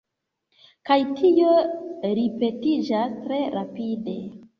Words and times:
Kaj 0.89 0.95
tio 1.19 1.51
ripetiĝas 2.19 3.13
tre 3.27 3.39
rapide. 3.57 4.17